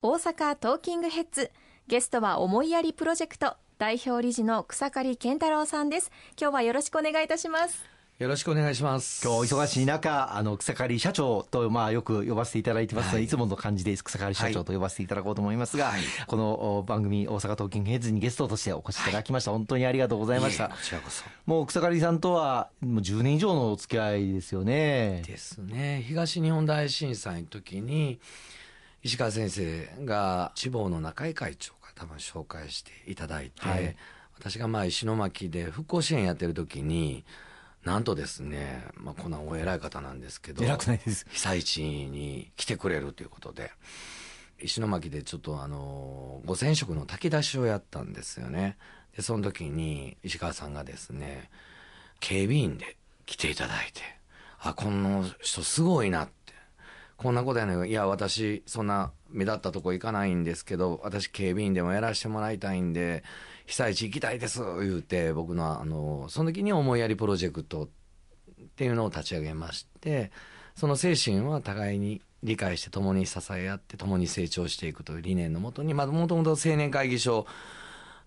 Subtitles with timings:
[0.00, 1.50] 大阪トーキングヘッズ。
[1.88, 3.56] ゲストは思いやりプロジェクト。
[3.78, 6.12] 代表理事の草刈健太郎さんです。
[6.40, 7.84] 今日はよろしくお願いいたします。
[8.20, 9.26] よろしくお願いします。
[9.26, 13.06] 今日お忙しい中あの草刈社長とまあよく呼ばせていただいてます。
[13.06, 20.68] ので、はい、いつもの感じで草刈社長と呼ばせていただこうと思いますが、はい、この番組大阪トーキングヘッズにゲストとしてお越しいただきました、はい、本当にありがとうございました。
[20.68, 21.24] こちらこそ。
[21.44, 25.24] もう草刈さんとはもう10年以上のお付き合いですよね。
[25.26, 26.04] ですね。
[26.06, 28.20] 東日本大震災の時に
[29.02, 33.96] 石川先生が志望の中井会長が多分紹介していただいて、はい、
[34.36, 37.24] 私がまあ石巻で復興支援やってる時に
[37.84, 41.26] なんとですね、まあ、こんなお偉い方なんですけど偉くないです。
[41.30, 43.70] 被災地に来てくれるということで
[44.60, 48.76] 石巻でちょっとあの五千食の炊き出しをやったんですよね。
[49.16, 51.50] でその時に石川さんがですね
[52.20, 52.96] 警備員で
[53.26, 54.02] 来ていただいて
[54.60, 56.37] あこの人すごいなって
[57.18, 57.88] こんなことやねん。
[57.88, 63.24] いや、私、そんな目立ったとこ行かないんですけど、私、警備員でもやらせてもらいたいんで、
[63.66, 67.88] 被災地行きたいです、言うて、僕の、あの、その時に思いやりプロジェクトっ
[68.76, 70.30] ていうのを立ち上げまして、
[70.76, 77.46] その精神は互いに理解して共に支え合って共に成長していくという理念のもとに、まあ、もともと青年会議所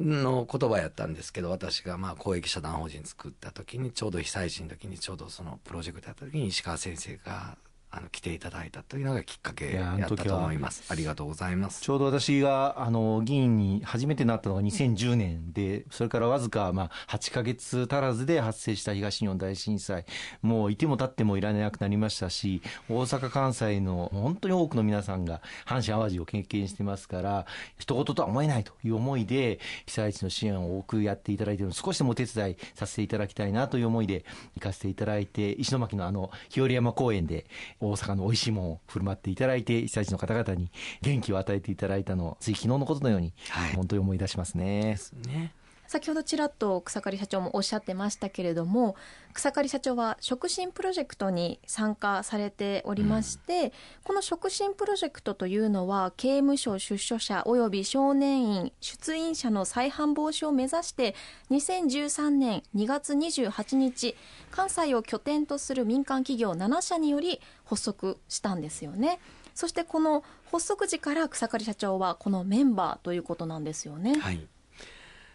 [0.00, 7.56] の言葉やったんですけど、私がまあ公益社団法人作った時に、ちょうど被災地の時に、ちょうどそのプロジェクトやった時に石川先生が
[7.94, 10.84] あの来ていただいたというのがきっかけやったと思います。
[10.88, 11.82] ありがとうございます。
[11.82, 20.06] ちょうど私があの議員に初めてなったのが2010年でそれからわずかまあ8か月足らずで発生した東日本大震災。
[20.40, 27.46] もういても立ってもいられなくなりましたし大阪関西の本当に多くの皆さんが阪神・淡路を経験してますから
[27.78, 37.46] 一言とは思えないという思いで被災地の支援を多くやっていただいている少しでもお手伝いさせていただきたいなという思いで行かせていただいて石巻のあの日和山公園で
[37.82, 43.32] 大阪の美味しいものを振る舞っていただいて被災地の方々に元気を与えていただいたのをつい昨日のことのように、
[43.74, 44.82] 本当に思い出しますね。
[44.82, 45.52] ですね。
[45.92, 48.96] 先ほどちらっと草刈社長もおっしゃってましたけれども
[49.34, 53.70] 草刈社長は触診プロジェクトに参加されておりまして、うん、
[54.04, 61.14] この触診プロジェクトというのは刑務所出所者及び少年院出院者の再犯防止を目指して
[61.50, 64.16] 2013年2月28日
[64.50, 69.20] 関西を拠点とする民間企業7社により発足したんですよね。
[69.54, 74.14] そしてこの発足時から草刈社長はこのメンバーということなんですよね。
[74.14, 74.48] はい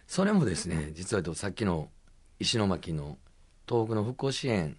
[0.07, 1.89] それもですね実はさっきの
[2.39, 3.17] 石巻の
[3.67, 4.77] 東北の復興支援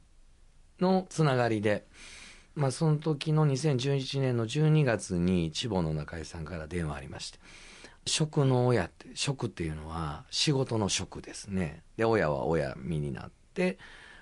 [0.81, 1.87] のつながりで、
[2.55, 7.39] まあ、その時の2011年の12月に千保の中井さんから電話ありまして
[8.06, 11.83] 職の親って職っていうのは仕事の職ですね。
[11.99, 13.78] で親は親身になって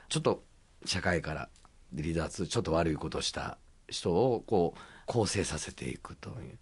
[0.09, 0.43] ちょっと
[0.85, 1.49] 社会から
[1.97, 6.59] 離脱ちょっと悪いことした人をこう構成させていくという。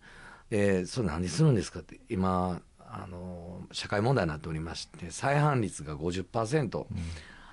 [0.51, 2.61] でそれ何するんですかって今
[3.03, 6.87] あの社会問題になっておりまして再犯率が50%、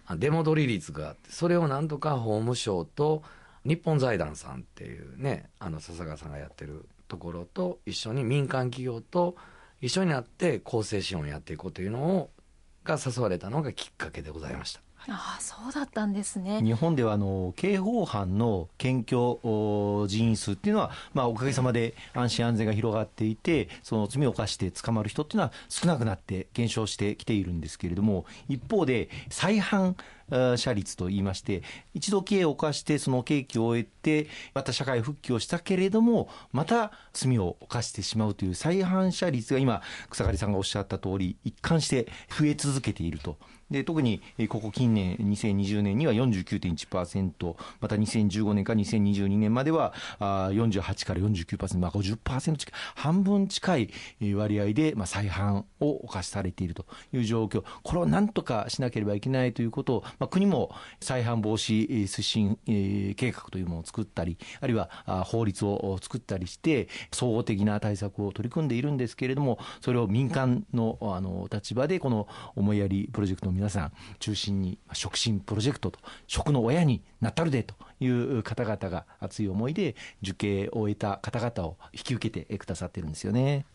[0.10, 3.24] うん、出戻り率があってそれをなんとか法務省と
[3.66, 9.36] 日本財団さんっていうねあの笹川さんがやってるところと一緒に民間企業と
[9.82, 12.30] 一緒になって公正支援をやっていこうというのを
[12.84, 14.82] が誘われたのがきっかけでございました。
[15.08, 16.62] ああそうだったんですね。
[16.62, 19.40] 日本ではあの刑法犯の検挙
[20.08, 29.96] 人員数っていうのは、まあ、おかげさまで安心安全が広がっていてその罪を犯して捕まる人っていうのは少なくなって減少してきているんですけれども一方で再犯
[30.32, 43.38] 者率といいまして一度刑を犯してその刑期を終えてまた社会復帰をしたけれどもまた罪を犯してしまうという再犯者率が今草刈さんがおっしゃった通り一貫して増え続けていると。
[43.72, 53.90] で特にここ近年、2020年には49.1%、また2015年から2022年までは48から49%、まあ50%近い、半分近い
[54.36, 64.88] 割合でまあ再犯を犯されているという状況、これをなんとかしなければいけないということを、まあ、国も再犯防止推進計画というものを作ったり、あるいは
[65.26, 83.66] 法律を作ったりして、総合的な対策を取り組んでいるんですけれども、それを民間のあの立場で、この思いやりプロジェクトの皆さん中心に触診プロジェクトと食の親になったるでという方々が熱い思いで受刑を終えた方々を引き受けてくださってるんですよね。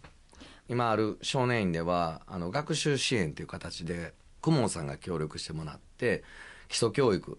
[0.69, 4.15] 今ある少年院ではあの学習支援という形で
[4.47, 6.23] 公文さんが協力してもらって
[6.69, 7.39] 基礎教育。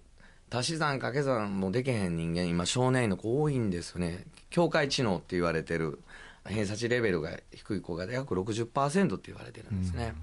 [0.50, 4.26] 足し算掛け算もできへん人間今少年院の子多いんですよね。
[4.50, 6.00] 境界知能って言われてる
[6.46, 10.14] 偏差値レベルが低い子が約60%って言われてるんですね、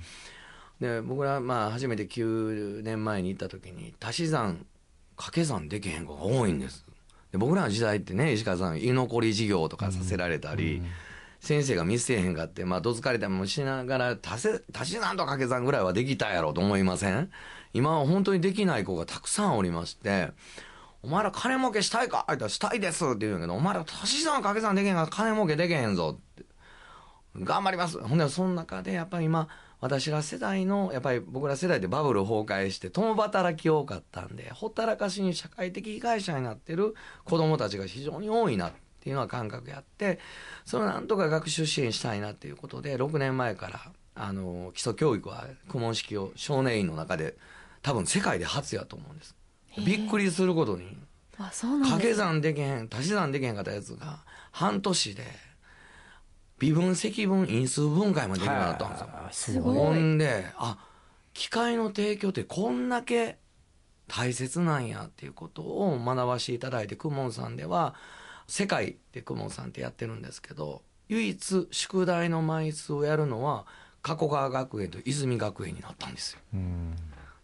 [0.80, 0.88] うん。
[0.88, 4.64] で僕らまあ初めて9年前に行った時に足し算
[5.16, 6.86] 掛け算できへん子が多いんです。
[7.32, 10.82] で僕らの時代ってね石川さん居残り事業とかさせられたり、
[11.40, 17.30] 先生が見せへんかって、まあ、どつかれたりもしながら、足せ、足し算と掛け算ぐらいはできたやろと思いません？
[17.72, 20.30] 今は本当にできない子がたくさんおりまして、
[21.02, 22.20] お前ら金儲けしたいか？
[22.20, 26.44] って言ったらしたいですって言うんやけど、お前ら足し算掛け算できへんから金儲けできへんぞって。
[27.36, 27.98] 頑張ります。
[27.98, 29.48] ほんで、その中で、やっぱり今、
[29.80, 36.94] 私ら世代の、やっぱり僕ら世代でバブル崩壊して、共働き多かったんで、ほったらかしに社会的被害者になってる
[37.24, 38.76] 子供たちが非常に多いなって
[39.08, 40.18] いうのは感覚やって、
[40.64, 43.80] それをなんとか学習支援したいなっていうことで、6年前から、
[44.14, 47.36] あの、基礎教育は、公文式を少年院の中で、
[47.82, 49.34] 多分世界で初やと思うんです。
[49.84, 50.96] びっくりすることに、
[51.38, 54.20] あそうなん掛け算できへん足し算できへんかったやつが
[54.52, 55.24] 半年で
[56.60, 59.54] 微分積分因数分解までできるようになったんですよ。
[59.56, 59.76] すごい。
[59.76, 60.78] ほんであ
[61.32, 63.38] 機械の提供ってこんだけ
[64.06, 67.94] 大切なんやっていうことを学ばせていただいて公文さんでは
[68.46, 73.66] 世界で公文さんってやってるんですけど唯一宿題の枚数をやるのは
[74.02, 76.40] 加古川学園と泉学園になったんですよ。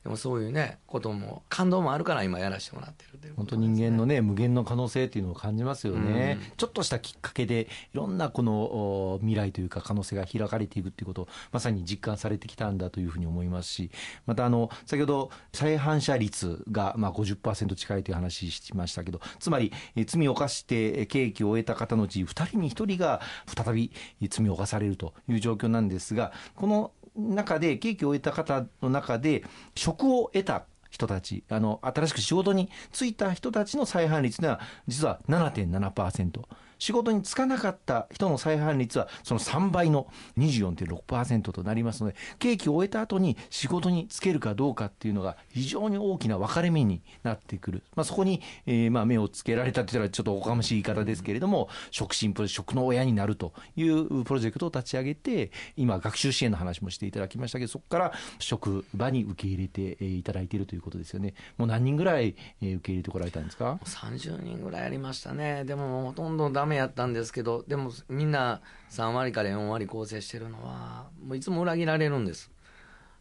[0.05, 6.53] うんでもそういうねことも感動もあるから今やらせてもらってるというこ本当人間のね無限の可能性っていうのを感じますよね、うん。
[6.57, 13.91] ちょっとしたきっかけでいろんなこのお未来というか可能性が開かれていくっていうことをまさに実感されてきたんだというふうに思いますし
[14.25, 23.93] またあの先ほど再犯者率がまあ50%近いという話しましたけどつまりえ罪を犯してえ刑期を終えた方のうち2人に1人が再び
[24.23, 36.43] え罪を犯されるという状況なんですがこの中で刑期を終えた方の中で職を得た人たちあの新しく仕事に就いた人たちの再犯率では実は7.7%
[36.81, 61.35] 仕事に就かなかった人の再犯率はその3倍の24.6%となりますので刑期を終えた後に仕事に就けるかどうかっていうのが非常に大きな分かれ目になってくる、まあ、そこに、えーまあ目をつけられたというのはちょっとおかましい言い方ですけれども職進プロ職の親になるというプロジェクトを立ち上げて今学習支援の話もしていただきましたけどそこから職場に受け入れていただいているということですよね。
[61.59, 65.65] もう何人ぐらい受け入れてこられたんですか？30人ぐらいやりましたね。
[65.65, 72.51] でもほとんどダメやったんですけどでもみんな3割から4割構成してるのはもういつも裏切られるんです。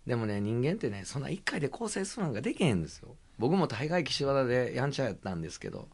[0.07, 3.15] でもね人間ってねそんな1回で構成するなんかできへんんですよ。
[3.37, 5.87] 僕も大概岸和田でやんちゃやったんですけど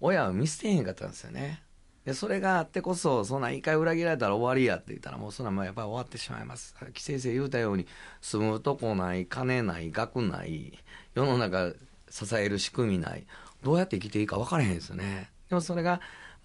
[0.00, 1.62] 親は見捨てへんかったんですよね。
[2.04, 6.74] でそれがあってこそそんな1回裏切られたら終わりやって言ったらもうそんなもやっぱり終わってしまいます。
[6.92, 7.86] 木先生言うたように
[8.20, 10.78] 住むとこない金ない学ない
[11.14, 11.72] 世の中
[12.10, 13.26] 支える仕組みない
[13.62, 15.30] どうやって生きていいか分からへんですよね。
[15.48, 16.00] でもそれが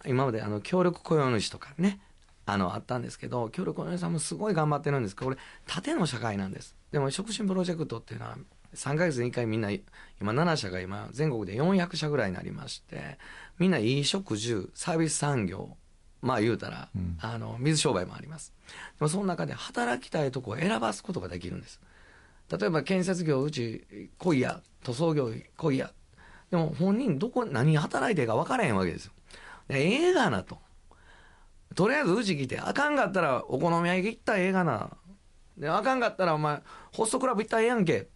[0.05, 1.99] 今まであの協力雇用主とかね
[2.45, 5.37] あのあったんですけど協力雇用主さんもすごい頑張ってるんですけどこれ
[5.67, 6.75] 縦の社会なんです。
[6.91, 8.37] でも促進プロジェクトっていうのは
[8.73, 9.83] 3ヶ月に1回みんな今
[10.21, 13.17] 7社が今全国で400社ぐらいになりまして
[13.57, 15.77] みんな衣食住サービス産業
[16.21, 17.17] まあ言うたら、うん。
[17.21, 18.53] あの水商売もあります。
[18.67, 21.79] でもその中で働きたいとこを選ばすことができるんです。
[22.51, 25.91] 例えば建設業うち来いや塗装業来いや
[26.49, 29.11] でも本人どこ何働いてるか分からへんわけですよ。
[29.13, 29.18] で
[29.69, 30.57] ええがなと。
[31.75, 34.89] とりあえずうち来てあかんかったらお好み焼き行ったらええがな。
[35.57, 36.61] であかんかったらお前
[36.91, 38.07] ホストクラブ行ったらええやんけ。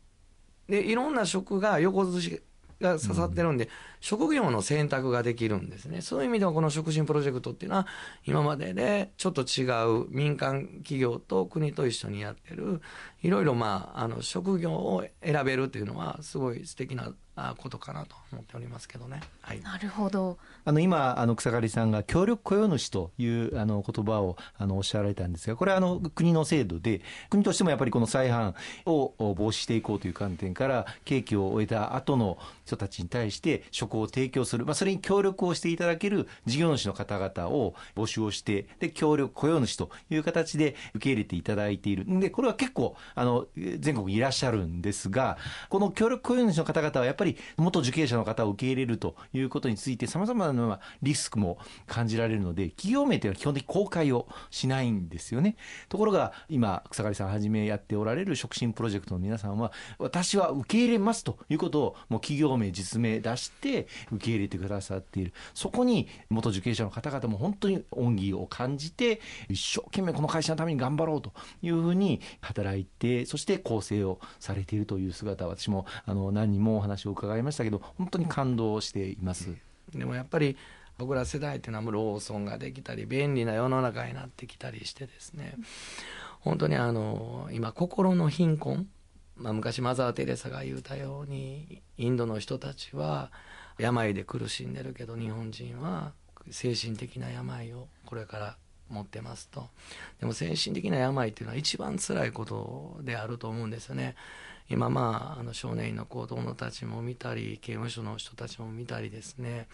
[0.68, 2.42] でいろんな職が横寿司
[2.82, 3.70] が刺さってるんで、
[4.02, 6.02] 職業の選択ができるんですね。
[6.02, 7.88] そういう意味ではこの促進プロジェクトっていうのは
[8.26, 12.82] 今まででちょっと違う民間企業と国と一緒にやってる
[13.24, 19.22] いろいろまああの職業を選べるっていうのはすごい素敵なあことかなと思っておりますけどね。
[19.42, 19.62] はい。
[19.62, 20.38] なるほど。
[20.66, 42.06] あの今あの草刈さんが協力雇用主というあの言葉をあのおっしゃられたんですがこれはあの国の制度で国としてもやっぱりこの再犯を防止していこうという観点から刑期を終えた後の人たちに対して職を提供する、まあ、それに協力をしていただける事業主の方々を募集をしてで協力雇用主という形で受け入れていただいている。
[42.06, 45.38] んでこれは結構あの全国にいらっしゃるんですが
[45.70, 55.56] この協力雇用主の方々はやっぱり元受刑者の方を受け入れるということについてさまざまなリスクも感じられるので企業名というのは基本的に公開をしないんですよね。
[55.90, 65.34] ところが今草刈さんはじめやっておられる促進プロジェクトの皆さんは私は受け入れますということをもう企業名実名出して受け入れてくださっている。
[65.54, 79.50] そこに元受刑者の方々も本当に恩義を感じて一生懸命この会社のために頑張ろうというふうに働いてそして構成をされているという姿私もあの何人もお話を伺いましたけど本当に感動しています。
[79.94, 80.58] でもやっぱり
[80.98, 85.56] 僕ら世代っていうのはもうローソンができたり便利な世の中になってきたりしてですね
[86.40, 88.88] 本当にあの今心の貧困、
[89.36, 93.32] まあ、昔マザー・テレサが言うたようにインドの人たちは
[93.80, 96.14] 病で苦しんでるけど日本人は
[96.52, 98.58] 精神的な病をこれから
[98.90, 99.68] 持ってますと。
[100.20, 104.16] でも精神的な病っていうのは一番辛いことであると思うんですよね。
[104.70, 109.68] 今まああの少年院の子供たちも見たり刑務所の人たちも見たりですね。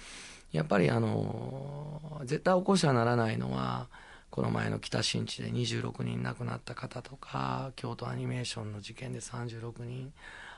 [0.51, 3.87] やっぱりあの絶対起こしはならないのは
[4.29, 10.11] この前の北新地で26人亡くなった方とか京都アニメーションの事件で36人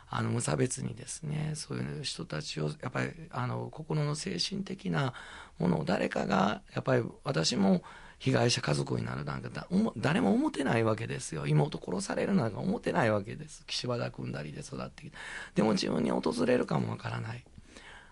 [0.09, 5.13] あの無差別にですねそういう人たちをやっぱりあの心の精神的な
[5.57, 7.81] ものを誰かがやっぱり私も
[8.21, 11.47] 被害者家族になるなんか誰も思ってないわけですよ。
[11.47, 13.63] 妹殺されるなんか思ってないわけです。
[13.65, 15.17] 岸和田組んだりで育ってきて
[15.55, 17.43] でも自分に訪れるかもわからない。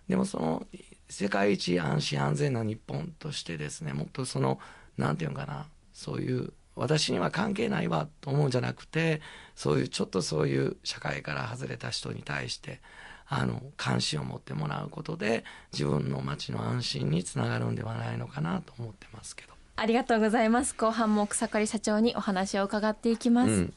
[0.08, 0.66] でもその
[1.10, 4.60] 世界一安心安全な日本としてですねもっとその
[4.98, 9.22] 何て言うのかなそういう私には関係ないわと思うんじゃなくて
[9.56, 12.82] そういうちょっとそういう社会から外れた人に対して
[13.28, 19.59] あの関心を持ってもらうことで自分の街の安心につながるんではないのかなと思ってますけど。
[19.80, 20.76] ありがとうございます。
[20.76, 23.74] 後半も草刈社長にお話を伺っていきます、うん。